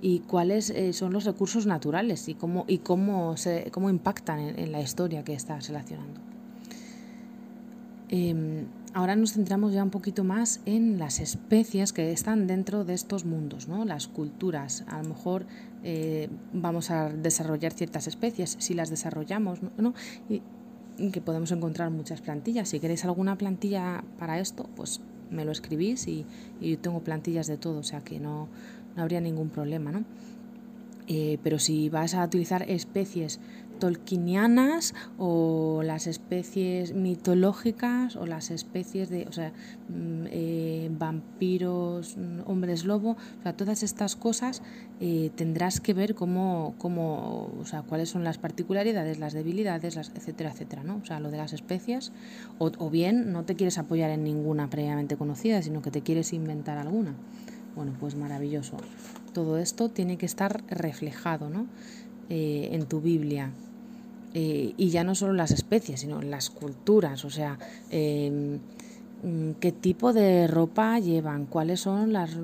y 0.00 0.20
cuáles 0.20 0.70
eh, 0.70 0.92
son 0.92 1.12
los 1.12 1.24
recursos 1.24 1.66
naturales 1.66 2.28
y 2.28 2.34
cómo, 2.34 2.64
y 2.68 2.78
cómo, 2.78 3.36
se, 3.36 3.70
cómo 3.72 3.90
impactan 3.90 4.40
en, 4.40 4.72
la 4.72 4.80
historia 4.80 5.24
que 5.24 5.32
estás 5.32 5.68
relacionando. 5.68 6.20
Em, 8.08 8.66
ahora 8.94 9.16
nos 9.16 9.32
centramos 9.32 9.72
ya 9.72 9.82
un 9.82 9.90
poquito 9.90 10.24
más 10.24 10.60
en 10.66 10.98
las 10.98 11.20
especies 11.20 11.92
que 11.92 12.12
están 12.12 12.46
dentro 12.46 12.84
de 12.84 12.94
estos 12.94 13.24
mundos, 13.24 13.68
¿no? 13.68 13.84
las 13.84 14.06
culturas. 14.06 14.84
A 14.86 15.02
lo 15.02 15.08
mejor 15.10 15.46
eh, 15.82 16.28
vamos 16.52 16.90
a 16.90 17.10
desarrollar 17.10 17.72
ciertas 17.72 18.06
especies, 18.06 18.56
si 18.58 18.74
las 18.74 18.90
desarrollamos, 18.90 19.60
¿no? 19.76 19.94
Y, 20.28 20.42
que 21.12 21.20
podemos 21.20 21.52
encontrar 21.52 21.90
muchas 21.90 22.20
plantillas. 22.20 22.70
Si 22.70 22.80
queréis 22.80 23.04
alguna 23.04 23.38
plantilla 23.38 24.02
para 24.18 24.40
esto, 24.40 24.68
pues 24.74 25.00
me 25.30 25.44
lo 25.44 25.52
escribís 25.52 26.08
y, 26.08 26.26
y 26.60 26.72
yo 26.72 26.78
tengo 26.80 27.04
plantillas 27.04 27.46
de 27.46 27.56
todo, 27.56 27.78
o 27.78 27.82
sea 27.84 28.00
que 28.00 28.18
no, 28.18 28.48
no 28.98 29.04
habría 29.04 29.20
ningún 29.20 29.48
problema, 29.48 29.92
¿no? 29.92 30.04
Eh, 31.06 31.38
pero 31.42 31.58
si 31.58 31.88
vas 31.88 32.12
a 32.12 32.22
utilizar 32.22 32.68
especies 32.68 33.40
tolkienianas 33.78 34.92
o 35.18 35.82
las 35.84 36.06
especies 36.06 36.92
mitológicas 36.92 38.16
o 38.16 38.26
las 38.26 38.50
especies 38.50 39.08
de, 39.08 39.26
o 39.26 39.32
sea, 39.32 39.52
mm, 39.88 40.24
eh, 40.30 40.90
vampiros, 40.92 42.16
mm, 42.16 42.40
hombres 42.44 42.84
lobo, 42.84 43.12
o 43.12 43.42
sea, 43.42 43.56
todas 43.56 43.82
estas 43.82 44.16
cosas 44.16 44.62
eh, 45.00 45.30
tendrás 45.34 45.80
que 45.80 45.94
ver 45.94 46.14
cómo, 46.14 46.74
cómo, 46.76 47.52
o 47.58 47.64
sea, 47.64 47.82
cuáles 47.82 48.10
son 48.10 48.24
las 48.24 48.36
particularidades, 48.36 49.18
las 49.18 49.32
debilidades, 49.32 49.94
las, 49.96 50.10
etcétera, 50.14 50.50
etcétera, 50.50 50.82
¿no? 50.82 50.96
O 51.02 51.06
sea, 51.06 51.20
lo 51.20 51.30
de 51.30 51.38
las 51.38 51.52
especies, 51.52 52.12
o, 52.58 52.70
o 52.76 52.90
bien 52.90 53.32
no 53.32 53.44
te 53.44 53.54
quieres 53.54 53.78
apoyar 53.78 54.10
en 54.10 54.24
ninguna 54.24 54.68
previamente 54.68 55.16
conocida, 55.16 55.62
sino 55.62 55.80
que 55.80 55.90
te 55.90 56.02
quieres 56.02 56.32
inventar 56.32 56.76
alguna. 56.76 57.14
Bueno, 57.76 57.92
pues 57.98 58.14
maravilloso. 58.14 58.76
Todo 59.32 59.58
esto 59.58 59.88
tiene 59.88 60.16
que 60.16 60.26
estar 60.26 60.62
reflejado 60.68 61.48
¿no? 61.48 61.66
Eh, 62.28 62.70
en 62.72 62.86
tu 62.86 63.00
Biblia. 63.00 63.50
Eh, 64.34 64.74
y 64.76 64.90
ya 64.90 65.04
no 65.04 65.14
solo 65.14 65.32
las 65.32 65.50
especies, 65.50 66.00
sino 66.00 66.20
las 66.22 66.50
culturas. 66.50 67.24
O 67.24 67.30
sea, 67.30 67.58
em, 67.90 68.58
qué 69.60 69.72
tipo 69.72 70.12
de 70.12 70.46
ropa 70.46 70.98
llevan, 70.98 71.46
cuáles 71.46 71.80
son 71.80 72.12
las 72.12 72.36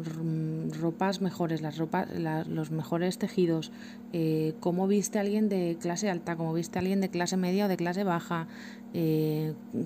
ropas 0.81 1.21
mejores, 1.21 1.63
las 1.63 1.79
ropas, 1.79 2.09
los 2.49 2.71
mejores 2.71 3.19
tejidos, 3.19 3.71
eh, 4.13 4.55
cómo 4.61 4.89
viste 4.89 5.19
a 5.19 5.21
alguien 5.21 5.49
de 5.49 5.77
clase 5.81 6.11
alta, 6.11 6.37
cómo 6.37 6.53
viste 6.53 6.79
a 6.79 6.81
alguien 6.81 7.01
de 7.01 7.11
clase 7.11 7.37
media 7.37 7.67
o 7.67 7.69
de 7.69 7.77
clase 7.77 8.03
baja, 8.03 8.49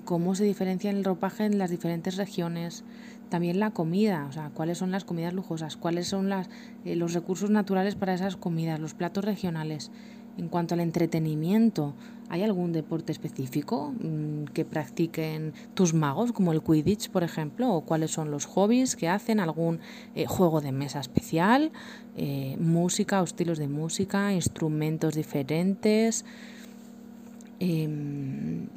cómo 0.04 0.34
se 0.34 0.44
diferencia 0.44 0.90
el 0.90 1.04
ropaje 1.04 1.44
en 1.44 1.58
las 1.58 1.70
diferentes 1.70 2.16
regiones. 2.16 2.84
También 3.28 3.60
la 3.60 3.72
comida, 3.72 4.26
o 4.28 4.32
sea, 4.32 4.50
cuáles 4.50 4.78
son 4.78 4.90
las 4.90 5.04
comidas 5.04 5.34
lujosas, 5.34 5.76
cuáles 5.76 6.08
son 6.08 6.28
las, 6.28 6.48
eh, 6.84 6.96
los 6.96 7.12
recursos 7.12 7.50
naturales 7.50 7.94
para 7.94 8.14
esas 8.14 8.36
comidas, 8.36 8.80
los 8.80 8.94
platos 8.94 9.24
regionales. 9.24 9.90
En 10.38 10.48
cuanto 10.48 10.74
al 10.74 10.80
entretenimiento, 10.80 11.94
¿hay 12.28 12.44
algún 12.44 12.72
deporte 12.72 13.10
específico 13.10 13.92
mm, 14.00 14.44
que 14.54 14.64
practiquen 14.64 15.52
tus 15.74 15.94
magos, 15.94 16.30
como 16.30 16.52
el 16.52 16.62
Quidditch, 16.62 17.10
por 17.10 17.24
ejemplo? 17.24 17.74
¿O 17.74 17.80
cuáles 17.80 18.12
son 18.12 18.30
los 18.30 18.46
hobbies 18.46 18.94
que 18.94 19.08
hacen? 19.08 19.40
¿Algún 19.40 19.80
eh, 20.14 20.26
juego 20.26 20.60
de 20.60 20.70
mesa 20.70 21.00
especial? 21.00 21.72
Eh, 22.16 22.56
¿Música 22.60 23.20
o 23.20 23.24
estilos 23.24 23.58
de 23.58 23.66
música? 23.66 24.32
¿Instrumentos 24.32 25.14
diferentes? 25.14 26.24
Em, 27.58 28.68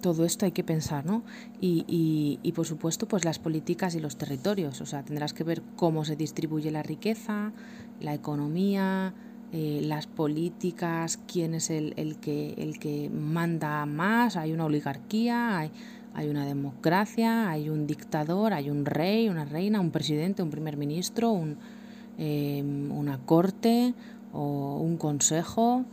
todo 0.00 0.24
esto 0.24 0.44
hay 0.44 0.52
que 0.52 0.62
pensar, 0.62 1.04
¿no? 1.04 1.24
Y, 1.60 2.38
y, 2.40 2.52
por 2.52 2.66
supuesto, 2.66 3.08
pues 3.08 3.24
las 3.24 3.40
políticas 3.40 3.96
y 3.96 4.00
los 4.00 4.16
territorios. 4.16 4.80
O 4.80 4.86
sea, 4.86 5.04
tendrás 5.04 5.32
que 5.32 5.42
ver 5.42 5.62
cómo 5.74 6.04
se 6.04 6.14
distribuye 6.14 6.70
la 6.70 6.82
riqueza, 6.84 7.52
la 8.00 8.14
economía, 8.14 9.14
eh, 9.52 9.80
las 9.82 10.06
políticas, 10.06 11.18
quién 11.30 11.54
es 11.54 11.70
el, 11.70 11.94
el, 11.96 12.16
que, 12.16 12.54
el 12.56 12.78
que 12.78 13.10
manda 13.10 13.84
más. 13.86 14.36
Hay 14.36 14.52
una 14.52 14.64
oligarquía, 14.64 15.58
hay, 15.58 15.70
hay 16.14 16.28
una 16.28 16.46
democracia, 16.46 17.50
hay 17.50 17.68
un 17.68 17.86
dictador, 17.86 18.52
hay 18.52 18.70
un 18.70 18.84
rey, 18.84 19.28
una 19.28 19.44
reina, 19.44 19.80
un 19.80 19.90
presidente, 19.90 20.42
un 20.42 20.50
primer 20.50 20.76
ministro, 20.76 21.38
eh, 22.18 22.62
una 22.62 23.18
corte 23.18 23.94
o 24.32 24.78
un 24.78 24.96
consejo 24.96 25.84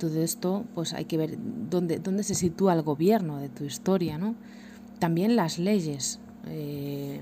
todo 0.00 0.22
esto, 0.22 0.64
pues 0.74 0.94
hay 0.94 1.04
que 1.04 1.16
ver 1.16 1.36
dónde, 1.68 1.98
dónde 1.98 2.24
se 2.24 2.34
sitúa 2.34 2.72
el 2.72 2.82
gobierno 2.82 3.36
de 3.36 3.50
tu 3.50 3.64
historia, 3.64 4.18
¿no? 4.18 4.34
También 4.98 5.36
las 5.36 5.58
leyes, 5.58 6.18
eh, 6.46 7.20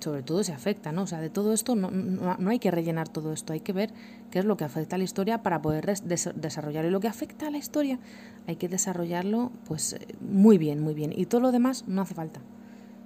sobre 0.00 0.22
todo 0.22 0.44
se 0.44 0.52
afectan, 0.52 0.94
¿no? 0.94 1.02
O 1.02 1.06
sea, 1.06 1.20
de 1.20 1.30
todo 1.30 1.52
esto 1.52 1.74
no, 1.74 1.90
no, 1.90 2.50
hay 2.50 2.58
que 2.58 2.70
rellenar 2.70 3.08
todo 3.08 3.32
esto, 3.32 3.52
hay 3.52 3.60
que 3.60 3.72
ver 3.72 3.90
qué 4.30 4.38
es 4.38 4.44
lo 4.44 4.56
que 4.56 4.64
afecta 4.64 4.96
a 4.96 4.98
la 4.98 5.04
historia 5.04 5.42
para 5.42 5.62
poder 5.62 5.86
desarrollarlo. 5.86 6.88
Y 6.88 6.92
lo 6.92 7.00
que 7.00 7.08
afecta 7.08 7.48
a 7.48 7.50
la 7.50 7.58
historia 7.58 7.98
hay 8.46 8.56
que 8.56 8.68
desarrollarlo, 8.68 9.50
pues, 9.66 9.96
muy 10.20 10.58
bien, 10.58 10.80
muy 10.80 10.94
bien. 10.94 11.12
Y 11.14 11.26
todo 11.26 11.40
lo 11.40 11.52
demás 11.52 11.84
no 11.86 12.02
hace 12.02 12.14
falta 12.14 12.40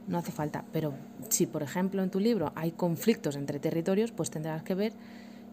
no 0.06 0.18
hace 0.18 0.32
falta. 0.32 0.64
Pero 0.72 0.92
si, 1.28 1.46
por 1.46 1.62
ejemplo, 1.62 2.02
en 2.02 2.10
tu 2.10 2.18
libro 2.18 2.52
hay 2.56 2.72
conflictos 2.72 3.36
entre 3.36 3.60
territorios, 3.60 4.10
pues 4.10 4.28
tendrás 4.30 4.62
que 4.64 4.74
ver 4.74 4.92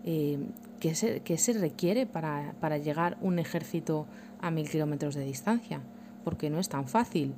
eh, 0.04 0.40
¿qué, 0.80 0.96
se, 0.96 1.22
se, 1.38 1.54
requiere 1.54 2.06
para, 2.06 2.54
para, 2.60 2.78
llegar 2.78 3.18
un 3.22 3.40
ejército 3.40 4.06
a 4.42 4.52
mil 4.52 4.70
kilómetros 4.70 5.16
de 5.16 5.26
distancia? 5.26 5.82
Porque 6.24 6.50
no 6.50 6.60
es 6.60 6.70
tan 6.70 6.88
fácil. 6.88 7.34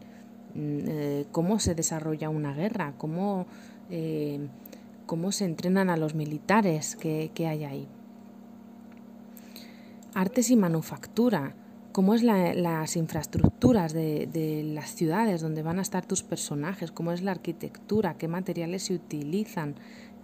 Mm, 0.56 0.80
eh, 0.88 1.26
¿Cómo 1.32 1.60
se 1.60 1.76
desarrolla 1.76 2.30
una 2.30 2.54
guerra? 2.54 2.94
¿Cómo, 2.98 3.48
eh, 3.90 4.48
cómo 5.06 5.32
se 5.32 5.46
entrenan 5.46 5.90
a 5.90 5.98
los 5.98 6.16
militares 6.16 6.96
que, 6.96 7.32
que 7.34 7.48
hay 7.48 7.64
ahí? 7.64 7.88
Artes 10.14 10.50
y 10.50 10.56
manufactura. 10.56 11.56
¿Cómo 11.92 12.14
es 12.14 12.22
la, 12.22 12.54
las 12.54 12.96
infraestructuras 12.96 13.94
de, 13.94 14.28
de, 14.28 14.64
las 14.64 14.94
ciudades 14.94 15.42
donde 15.42 15.64
van 15.64 15.80
a 15.80 15.82
estar 15.82 16.06
tus 16.06 16.22
personajes? 16.22 16.92
¿Cómo 16.92 17.12
es 17.12 17.24
la 17.24 17.32
arquitectura? 17.32 18.16
¿Qué 18.16 18.28
materiales 18.28 18.84
se 18.84 18.94
utilizan? 18.94 19.76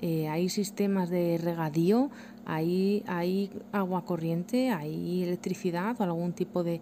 Eh, 0.01 0.27
hay 0.27 0.49
sistemas 0.49 1.09
de 1.09 1.39
regadío, 1.41 2.09
hay, 2.45 3.03
hay 3.07 3.49
agua 3.71 4.03
corriente, 4.03 4.69
hay 4.69 5.23
electricidad 5.23 5.95
o 5.99 6.03
algún 6.03 6.33
tipo 6.33 6.63
de, 6.63 6.81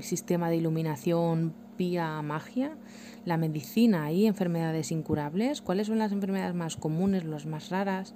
sistema 0.00 0.50
de 0.50 0.56
iluminación 0.56 1.54
vía 1.76 2.20
magia. 2.22 2.76
La 3.24 3.36
medicina, 3.36 4.04
hay 4.04 4.26
enfermedades 4.26 4.92
incurables. 4.92 5.62
¿Cuáles 5.62 5.88
son 5.88 5.98
las 5.98 6.12
enfermedades 6.12 6.54
más 6.54 6.76
comunes, 6.76 7.24
las 7.24 7.46
más 7.46 7.70
raras? 7.70 8.14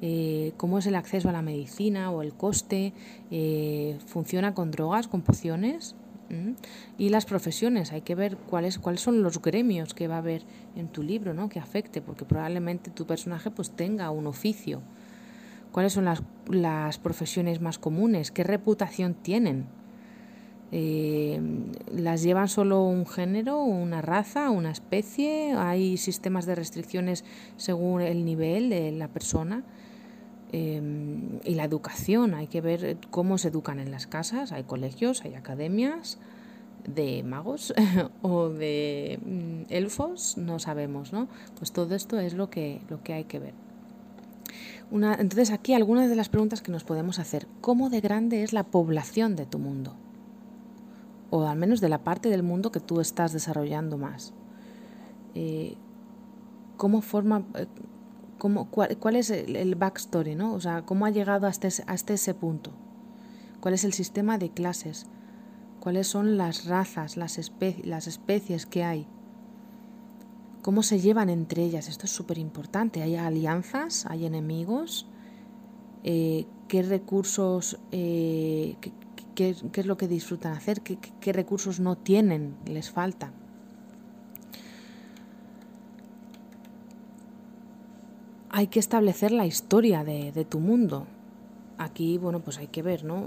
Eh, 0.00 0.52
cómo 0.56 0.78
es 0.78 0.86
el 0.86 0.94
acceso 0.94 1.28
a 1.28 1.32
la 1.32 1.42
medicina 1.42 2.10
o 2.10 2.22
el 2.22 2.32
coste, 2.32 2.92
eh, 3.30 3.98
funciona 4.06 4.54
con 4.54 4.70
drogas, 4.70 5.08
con 5.08 5.22
pociones, 5.22 5.96
y 6.98 7.08
las 7.08 7.24
profesiones, 7.24 7.92
hay 7.92 8.02
que 8.02 8.14
ver 8.14 8.36
cuáles, 8.36 8.78
cuáles 8.78 9.00
son 9.00 9.22
los 9.22 9.40
gremios 9.40 9.94
que 9.94 10.08
va 10.08 10.16
a 10.16 10.18
haber 10.18 10.42
en 10.76 10.88
tu 10.88 11.02
libro, 11.02 11.32
¿no? 11.32 11.48
que 11.48 11.58
afecte, 11.58 12.02
porque 12.02 12.24
probablemente 12.24 12.90
tu 12.90 13.06
personaje 13.06 13.50
pues 13.50 13.70
tenga 13.70 14.10
un 14.10 14.26
oficio. 14.26 14.82
¿Cuáles 15.72 15.92
son 15.94 16.04
las, 16.04 16.22
las 16.50 16.98
profesiones 16.98 17.60
más 17.60 17.78
comunes? 17.78 18.30
¿Qué 18.30 18.44
reputación 18.44 19.14
tienen? 19.14 19.66
Eh, 20.70 21.40
¿Las 21.90 22.22
llevan 22.22 22.48
solo 22.48 22.82
un 22.82 23.06
género, 23.06 23.62
una 23.62 24.02
raza, 24.02 24.50
una 24.50 24.70
especie? 24.70 25.54
¿Hay 25.56 25.96
sistemas 25.96 26.46
de 26.46 26.54
restricciones 26.54 27.24
según 27.56 28.02
el 28.02 28.24
nivel 28.24 28.70
de 28.70 28.92
la 28.92 29.08
persona? 29.08 29.64
Em, 30.50 31.40
y 31.44 31.54
la 31.54 31.64
educación, 31.64 32.34
hay 32.34 32.46
que 32.46 32.60
ver 32.60 32.96
cómo 33.10 33.36
se 33.36 33.48
educan 33.48 33.80
en 33.80 33.90
las 33.90 34.06
casas, 34.06 34.52
hay 34.52 34.64
colegios, 34.64 35.22
hay 35.22 35.34
academias 35.34 36.18
de 36.86 37.22
magos 37.22 37.74
o 38.22 38.48
de 38.48 39.18
mm, 39.24 39.72
elfos, 39.72 40.38
no 40.38 40.58
sabemos, 40.58 41.12
¿no? 41.12 41.28
Pues 41.58 41.72
todo 41.72 41.94
esto 41.94 42.18
es 42.18 42.32
lo 42.32 42.48
que, 42.48 42.80
lo 42.88 43.02
que 43.02 43.12
hay 43.12 43.24
que 43.24 43.38
ver. 43.38 43.54
Una, 44.90 45.16
entonces 45.16 45.50
aquí 45.50 45.74
algunas 45.74 46.08
de 46.08 46.16
las 46.16 46.30
preguntas 46.30 46.62
que 46.62 46.72
nos 46.72 46.82
podemos 46.82 47.18
hacer. 47.18 47.46
¿Cómo 47.60 47.90
de 47.90 48.00
grande 48.00 48.42
es 48.42 48.54
la 48.54 48.64
población 48.64 49.36
de 49.36 49.44
tu 49.44 49.58
mundo? 49.58 49.96
O 51.30 51.46
al 51.46 51.58
menos 51.58 51.80
de 51.80 51.88
la 51.88 51.98
parte 51.98 52.28
del 52.28 52.42
mundo 52.42 52.72
que 52.72 52.80
tú 52.80 53.00
estás 53.00 53.32
desarrollando 53.32 53.98
más. 53.98 54.32
Eh, 55.34 55.76
¿Cómo 56.76 57.02
forma, 57.02 57.44
eh, 57.54 57.66
cuál, 59.00 59.16
es 59.16 59.30
el, 59.30 59.74
backstory, 59.74 60.34
¿no? 60.34 60.54
O 60.54 60.60
sea, 60.60 60.82
cómo 60.82 61.06
ha 61.06 61.10
llegado 61.10 61.46
hasta 61.46 61.68
hasta 61.86 62.14
ese 62.14 62.34
punto. 62.34 62.72
¿Cuál 63.60 63.74
es 63.74 63.84
el 63.84 63.92
sistema 63.92 64.38
de 64.38 64.50
clases? 64.50 65.06
¿Cuáles 65.80 66.06
son 66.06 66.36
las 66.36 66.66
razas, 66.66 67.16
las, 67.16 67.38
las 67.84 68.06
especies 68.06 68.66
que 68.66 68.84
hay? 68.84 69.06
¿Cómo 70.62 70.82
se 70.82 71.00
llevan 71.00 71.30
entre 71.30 71.64
ellas? 71.64 71.88
Esto 71.88 72.06
es 72.06 72.12
súper 72.12 72.38
importante. 72.38 73.02
¿Hay 73.02 73.16
alianzas? 73.16 74.06
¿Hay 74.06 74.26
enemigos? 74.26 75.06
Eh, 76.04 76.46
¿Qué 76.68 76.82
recursos, 76.82 77.78
qué, 79.38 79.80
es 79.80 79.86
lo 79.86 79.96
que 79.96 80.08
disfrutan 80.08 80.52
hacer? 80.52 80.82
¿Qué 80.82 81.32
recursos 81.32 81.78
no 81.78 81.96
tienen? 81.96 82.56
¿Les 82.66 82.90
falta? 82.90 83.32
hay 88.50 88.66
que 88.66 88.80
establecer 88.80 89.30
la 89.30 89.46
historia 89.46 90.02
de, 90.02 90.44
tu 90.44 90.58
mundo. 90.58 91.06
Aquí, 91.78 92.18
bueno, 92.18 92.40
pues 92.40 92.58
hay 92.58 92.66
que 92.66 92.82
ver, 92.82 93.04
¿no? 93.04 93.26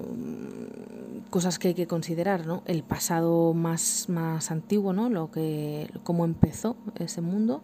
Cosas 1.29 1.57
que 1.57 1.69
hay 1.69 1.73
que 1.73 1.87
considerar, 1.87 2.45
¿no? 2.45 2.63
El 2.65 2.83
pasado 2.83 3.53
más, 3.53 4.09
más 4.09 4.51
antiguo, 4.51 4.91
¿no? 4.91 5.09
Lo 5.09 5.31
que, 5.31 5.89
cómo 6.03 6.25
empezó 6.25 6.75
ese 6.99 7.21
mundo. 7.21 7.61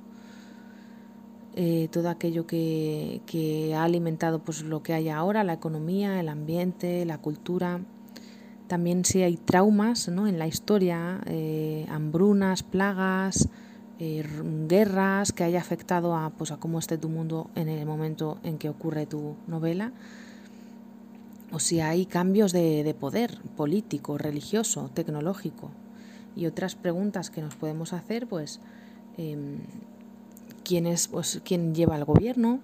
Eh, 1.56 1.90
todo 1.92 2.08
aquello 2.08 2.48
que, 2.48 3.74
ha 3.76 3.84
alimentado 3.84 4.40
pues 4.40 4.62
lo 4.62 4.82
que 4.82 4.94
hay 4.94 5.10
ahora, 5.10 5.44
la 5.44 5.54
economía, 5.54 6.22
el 6.22 6.30
ambiente, 6.30 7.04
la 7.04 7.18
cultura. 7.18 7.82
También 8.68 9.06
si 9.06 9.24
hay 9.24 9.38
traumas 9.38 10.10
¿no? 10.10 10.28
en 10.28 10.40
la 10.40 10.48
historia, 10.48 11.22
eh, 11.26 11.86
hambrunas, 11.90 12.64
plagas, 12.64 13.48
eh, 14.00 14.24
guerras 14.68 15.32
que 15.32 15.44
haya 15.44 15.60
afectado 15.60 16.16
a, 16.16 16.30
pues, 16.32 16.52
a 16.52 16.58
cómo 16.58 16.78
esté 16.78 16.98
tu 16.98 17.10
mundo 17.10 17.50
en 17.56 17.70
el 17.70 17.86
momento 17.86 18.38
en 18.44 18.58
que 18.58 18.70
ocurre 18.70 19.06
tu 19.06 19.36
novela, 19.48 19.92
o 21.52 21.60
si 21.60 21.80
hay 21.80 22.06
cambios 22.06 22.52
de, 22.52 22.96
poder 23.00 23.40
político, 23.56 24.18
religioso, 24.18 24.92
tecnológico. 24.94 25.72
Y 26.36 26.46
otras 26.46 26.76
preguntas 26.76 27.30
que 27.30 27.42
nos 27.42 27.56
podemos 27.56 27.94
hacer, 27.94 28.28
pues, 28.28 28.60
em, 29.18 29.60
¿quién, 30.64 30.86
es, 30.86 31.08
pues, 31.08 31.42
¿quién 31.44 31.74
lleva 31.74 31.96
el 31.96 32.06
gobierno? 32.06 32.60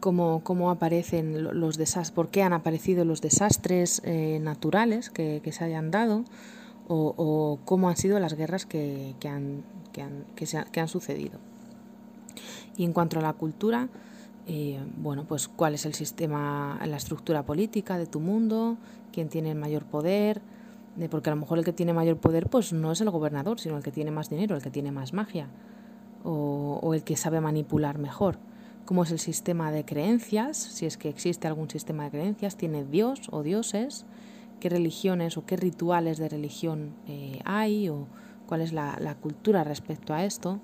Cómo, 0.00 0.42
cómo, 0.42 0.70
aparecen 0.70 1.60
los 1.60 1.76
desastres, 1.76 2.10
por 2.10 2.28
qué 2.28 2.42
han 2.42 2.52
aparecido 2.52 3.04
los 3.04 3.20
desastres 3.20 4.00
eh, 4.04 4.38
naturales 4.40 5.10
que, 5.10 5.40
que, 5.44 5.52
se 5.52 5.64
hayan 5.64 5.90
dado 5.90 6.24
o, 6.88 7.58
cómo 7.64 7.88
han 7.88 7.96
sido 7.96 8.18
las 8.18 8.34
guerras 8.34 8.66
que, 8.66 9.14
que, 9.20 9.28
han, 9.28 9.62
que, 9.92 10.02
han, 10.02 10.24
se 10.42 10.64
que 10.72 10.80
han 10.80 10.88
sucedido. 10.88 11.38
Y 12.76 12.84
en 12.84 12.92
cuanto 12.92 13.18
a 13.18 13.22
la 13.22 13.32
cultura, 13.34 13.88
eh, 14.46 14.80
bueno, 14.96 15.24
pues 15.24 15.48
cuál 15.48 15.74
es 15.74 15.86
el 15.86 15.94
sistema, 15.94 16.80
la 16.84 16.96
estructura 16.96 17.44
política 17.44 17.98
de 17.98 18.06
tu 18.06 18.20
mundo, 18.20 18.78
quién 19.12 19.28
tiene 19.28 19.52
el 19.52 19.58
mayor 19.58 19.84
poder, 19.84 20.40
porque 21.10 21.30
a 21.30 21.34
lo 21.34 21.40
mejor 21.40 21.58
el 21.58 21.64
que 21.64 21.72
tiene 21.72 21.92
mayor 21.92 22.16
poder 22.16 22.48
pues 22.48 22.72
no 22.72 22.90
es 22.90 23.00
el 23.00 23.10
gobernador, 23.10 23.60
sino 23.60 23.76
el 23.76 23.82
que 23.82 23.92
tiene 23.92 24.10
más 24.10 24.28
dinero, 24.28 24.56
el 24.56 24.62
que 24.62 24.70
tiene 24.70 24.90
más 24.90 25.12
magia 25.12 25.48
o 26.24 26.92
el 26.92 27.02
que 27.04 27.16
sabe 27.16 27.40
manipular 27.40 27.98
mejor 27.98 28.38
cómo 28.90 29.04
es 29.04 29.12
el 29.12 29.20
sistema 29.20 29.70
de 29.70 29.84
creencias, 29.84 30.56
si 30.56 30.84
es 30.84 30.96
que 30.96 31.08
existe 31.08 31.46
algún 31.46 31.70
sistema 31.70 32.02
de 32.02 32.10
creencias, 32.10 32.56
tiene 32.56 32.84
Dios 32.84 33.20
o 33.30 33.44
dioses, 33.44 34.04
qué 34.58 34.68
religiones 34.68 35.36
o 35.36 35.46
qué 35.46 35.56
rituales 35.56 36.18
de 36.18 36.28
religión 36.28 36.96
eh, 37.06 37.38
hay 37.44 37.88
o 37.88 38.08
cuál 38.48 38.62
es 38.62 38.72
la, 38.72 39.16
cultura 39.20 39.62
respecto 39.62 40.12
a 40.12 40.24
esto. 40.24 40.58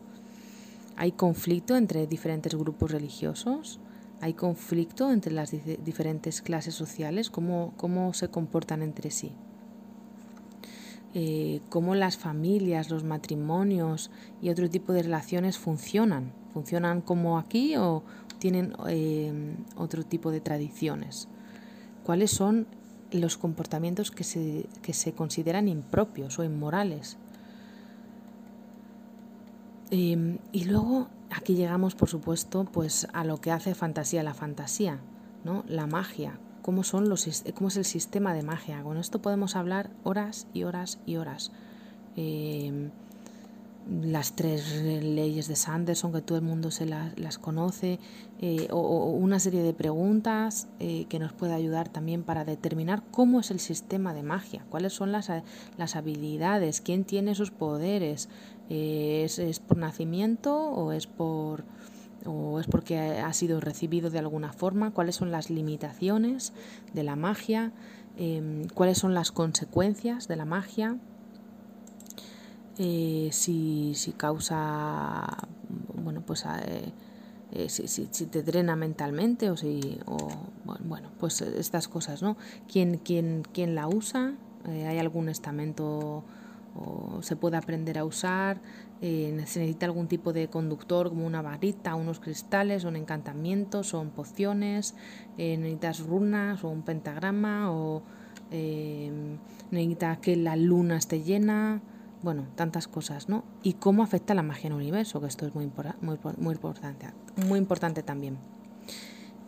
Hay 0.96 1.12
conflicto 1.12 1.76
entre 1.76 2.08
diferentes 2.08 2.56
grupos 2.56 2.90
religiosos, 2.90 3.78
hay 4.20 4.34
conflicto 4.34 5.12
entre 5.12 5.32
las 5.32 5.52
diferentes 5.84 6.42
clases 6.42 6.74
sociales, 6.74 7.30
cómo, 7.30 7.74
cómo 7.76 8.12
se 8.12 8.26
comportan 8.26 8.82
entre 8.82 9.12
sí. 9.12 9.30
Eh, 11.14 11.60
cómo 11.68 11.94
las 11.94 12.16
familias, 12.16 12.90
los 12.90 13.04
matrimonios 13.04 14.10
y 14.42 14.50
otro 14.50 14.68
tipo 14.68 14.92
de 14.92 15.04
relaciones 15.04 15.58
funcionan. 15.58 16.32
¿Funcionan 16.56 17.02
como 17.02 17.36
aquí 17.36 17.76
o 17.76 18.02
tienen 18.38 18.72
eh, 18.88 19.30
otro 19.76 20.04
tipo 20.04 20.30
de 20.30 20.40
tradiciones? 20.40 21.28
¿Cuáles 22.02 22.30
son 22.30 22.66
los 23.10 23.36
comportamientos 23.36 24.10
que 24.10 24.24
se, 24.24 24.64
que 24.80 24.94
se 24.94 25.12
consideran 25.12 25.68
impropios 25.68 26.38
o 26.38 26.44
inmorales? 26.44 27.18
Eh, 29.90 30.38
y 30.50 30.64
luego 30.64 31.08
aquí 31.30 31.56
llegamos, 31.56 31.94
por 31.94 32.08
supuesto, 32.08 32.64
pues 32.64 33.06
a 33.12 33.22
lo 33.24 33.38
que 33.38 33.52
hace 33.52 33.74
fantasía 33.74 34.22
la 34.22 34.32
fantasía, 34.32 34.98
¿no? 35.44 35.62
La 35.68 35.86
magia, 35.86 36.38
cómo, 36.62 36.84
son 36.84 37.10
los, 37.10 37.28
cómo 37.54 37.68
es 37.68 37.76
el 37.76 37.84
sistema 37.84 38.32
de 38.32 38.44
magia. 38.44 38.82
Con 38.82 38.96
esto 38.96 39.20
podemos 39.20 39.56
hablar 39.56 39.90
horas 40.04 40.46
y 40.54 40.62
horas 40.62 41.00
y 41.04 41.16
horas. 41.16 41.52
Eh, 42.16 42.88
las 44.02 44.34
tres 44.34 44.82
leyes 44.82 45.48
de 45.48 45.56
Sanderson, 45.56 46.12
que 46.12 46.20
todo 46.20 46.36
el 46.38 46.44
mundo 46.44 46.70
se 46.70 46.86
las, 46.86 47.38
conoce, 47.38 47.98
eh, 48.40 48.68
o, 48.70 49.10
una 49.10 49.38
serie 49.38 49.62
de 49.62 49.72
preguntas 49.72 50.68
eh, 50.80 51.06
que 51.08 51.18
nos 51.18 51.32
puede 51.32 51.54
ayudar 51.54 51.88
también 51.88 52.22
para 52.22 52.44
determinar 52.44 53.02
cómo 53.10 53.40
es 53.40 53.50
el 53.50 53.60
sistema 53.60 54.12
de 54.14 54.22
magia, 54.22 54.64
cuáles 54.70 54.92
son 54.92 55.12
las, 55.12 55.30
las 55.76 55.96
habilidades, 55.96 56.80
quién 56.80 57.04
tiene 57.04 57.32
esos 57.32 57.50
poderes, 57.50 58.28
¿es, 58.68 59.38
¿es, 59.38 59.60
por 59.60 59.76
nacimiento 59.76 60.56
o 60.56 60.92
es 60.92 61.06
por 61.06 61.64
o 62.26 62.60
es 62.60 62.66
porque 62.66 62.98
ha 62.98 63.32
sido 63.32 63.60
recibido 63.60 64.10
de 64.10 64.18
alguna 64.18 64.52
forma, 64.52 64.90
cuáles 64.92 65.16
son 65.16 65.30
las 65.30 65.50
limitaciones 65.50 66.52
de 66.92 67.04
la 67.04 67.16
magia, 67.16 67.72
em, 68.16 68.66
cuáles 68.74 68.98
son 68.98 69.14
las 69.14 69.32
consecuencias 69.32 70.28
de 70.28 70.36
la 70.36 70.44
magia, 70.44 70.98
eh, 72.78 73.28
si, 73.32 73.92
si, 73.94 74.12
causa, 74.12 75.26
bueno, 75.94 76.22
pues 76.26 76.44
eh, 76.44 76.92
eh, 77.52 77.68
si, 77.68 77.88
si, 77.88 78.06
te 78.26 78.42
drena 78.42 78.76
mentalmente 78.76 79.50
o 79.50 79.56
si, 79.56 79.98
o, 80.06 80.16
bueno, 80.84 81.10
pues 81.18 81.40
estas 81.40 81.88
cosas, 81.88 82.22
¿no? 82.22 82.36
¿Quién, 82.70 82.98
quién, 82.98 83.42
quién 83.52 83.74
la 83.74 83.88
usa? 83.88 84.34
¿Hay 84.66 84.98
algún 84.98 85.28
estamento 85.28 86.24
o 86.74 87.22
se 87.22 87.36
puede 87.36 87.56
aprender 87.56 87.98
a 87.98 88.04
usar? 88.04 88.60
Eh, 89.02 89.28
se 89.46 89.60
necesita 89.60 89.84
algún 89.84 90.08
tipo 90.08 90.32
de 90.32 90.48
conductor 90.48 91.10
como 91.10 91.26
una 91.26 91.42
varita, 91.42 91.94
unos 91.94 92.18
cristales, 92.18 92.84
un 92.84 92.96
encantamiento, 92.96 93.82
son 93.82 94.08
pociones, 94.08 94.94
eh, 95.36 95.58
necesitas 95.58 96.00
runas 96.00 96.64
o 96.64 96.70
un 96.70 96.80
pentagrama 96.82 97.70
o 97.70 98.02
eh, 98.50 99.10
necesitas 99.70 100.18
que 100.18 100.36
la 100.36 100.56
luna 100.56 100.96
esté 100.96 101.22
llena, 101.22 101.82
bueno, 102.22 102.46
tantas 102.54 102.88
cosas, 102.88 103.28
¿no? 103.28 103.44
Y 103.62 103.74
cómo 103.74 104.02
afecta 104.02 104.34
la 104.34 104.42
magia 104.42 104.68
en 104.68 104.72
el 104.74 104.78
universo, 104.78 105.20
que 105.20 105.26
esto 105.26 105.46
es 105.46 105.54
muy, 105.54 105.70
muy, 106.00 106.18
muy 106.38 106.54
importante, 106.54 107.08
muy 107.46 107.58
importante 107.58 108.02
también. 108.02 108.38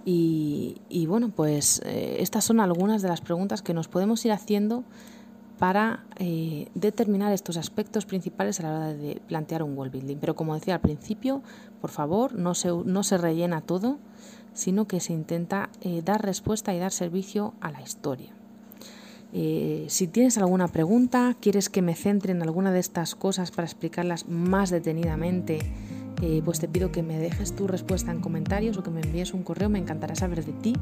Y, 0.05 0.81
y 0.89 1.07
bueno, 1.07 1.31
pues 1.31 1.83
estas 1.85 2.45
son 2.45 2.61
algunas 2.61 3.03
de 3.03 3.09
las 3.09 3.21
preguntas 3.21 3.63
que 3.63 3.75
nos 3.75 3.89
podemos 3.89 4.25
ir 4.25 4.33
haciendo 4.33 4.85
para 5.59 6.05
eh, 6.17 6.69
determinar 6.75 7.33
estos 7.33 7.57
aspectos 7.57 8.07
principales 8.07 8.61
a 8.61 8.63
la 8.63 8.71
hora 8.71 8.95
de 8.95 9.21
plantear 9.27 9.63
un 9.63 9.77
wall 9.77 9.91
building. 9.91 10.17
Pero 10.17 10.37
como 10.37 10.55
decía 10.55 10.77
al 10.77 10.81
principio, 10.81 11.43
por 11.81 11.91
favor, 11.91 12.35
no 12.35 12.55
se, 12.55 12.71
no 12.71 13.03
se 13.03 13.19
rellena 13.19 13.61
todo, 13.61 13.99
sino 14.55 14.87
que 14.87 15.01
se 15.01 15.13
intenta 15.13 15.71
eh, 15.81 16.03
dar 16.05 16.25
respuesta 16.25 16.75
y 16.75 16.79
dar 16.79 16.93
servicio 16.93 17.55
a 17.61 17.71
la 17.71 17.83
historia. 17.83 18.38
Eh, 19.33 19.85
si 19.89 20.07
tienes 20.07 20.39
alguna 20.39 20.69
pregunta, 20.69 21.37
quieres 21.41 21.69
que 21.69 21.83
me 21.83 21.95
centre 21.95 22.33
en 22.33 22.43
alguna 22.43 22.73
de 22.73 22.81
estas 22.81 23.15
cosas 23.15 23.51
para 23.51 23.67
explicarlas 23.67 24.29
más 24.29 24.71
detenidamente, 24.71 25.59
eh, 26.23 26.43
pues 26.45 26.59
te 26.59 26.69
pido 26.69 26.91
que 26.91 27.03
me 27.03 27.19
dejes 27.19 27.55
tu 27.55 27.67
respuesta 27.67 28.11
en 28.11 28.21
comentarios 28.21 28.77
o 28.79 28.83
que 28.83 28.91
me 28.91 29.01
envíes 29.01 29.35
un 29.35 29.43
correo, 29.43 29.69
me 29.69 29.79
encantará 29.79 30.15
saber 30.15 30.45
de 30.45 30.53
ti. 30.53 30.73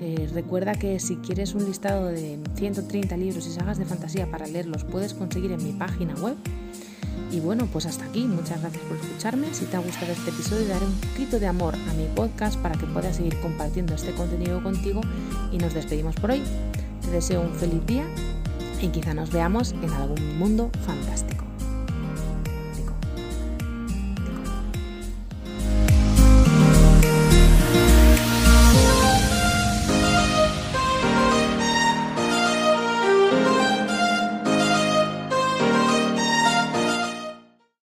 Eh, 0.00 0.28
recuerda 0.34 0.74
que 0.74 1.00
si 1.00 1.16
quieres 1.16 1.54
un 1.54 1.64
listado 1.64 2.06
de 2.06 2.38
130 2.54 3.16
libros 3.16 3.46
y 3.46 3.50
sagas 3.50 3.78
de 3.78 3.86
fantasía 3.86 4.30
para 4.30 4.46
leerlos, 4.46 4.84
puedes 4.84 5.14
conseguir 5.14 5.52
en 5.52 5.64
mi 5.64 5.72
página 5.72 6.14
web. 6.16 6.36
Y 7.32 7.40
bueno, 7.40 7.66
pues 7.72 7.86
hasta 7.86 8.04
aquí. 8.04 8.24
Muchas 8.24 8.60
gracias 8.60 8.84
por 8.84 8.96
escucharme. 8.98 9.52
Si 9.52 9.64
te 9.64 9.76
ha 9.76 9.80
gustado 9.80 10.12
este 10.12 10.30
episodio, 10.30 10.68
daré 10.68 10.84
un 10.84 10.92
poquito 10.92 11.40
de 11.40 11.46
amor 11.48 11.74
a 11.74 11.94
mi 11.94 12.06
podcast 12.14 12.56
para 12.60 12.76
que 12.76 12.86
pueda 12.86 13.12
seguir 13.12 13.40
compartiendo 13.40 13.94
este 13.94 14.12
contenido 14.12 14.62
contigo. 14.62 15.00
Y 15.50 15.58
nos 15.58 15.74
despedimos 15.74 16.14
por 16.16 16.30
hoy. 16.30 16.42
Te 17.06 17.12
deseo 17.12 17.40
un 17.40 17.54
feliz 17.54 17.86
día 17.86 18.04
y 18.82 18.88
quizá 18.88 19.14
nos 19.14 19.30
veamos 19.30 19.76
en 19.80 19.90
algún 19.90 20.38
mundo 20.40 20.70
fantástico. 20.84 21.35